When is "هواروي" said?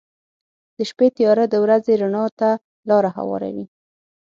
3.17-3.65